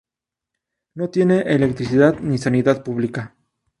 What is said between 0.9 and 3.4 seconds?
No tiene electricidad ni sanidad pública.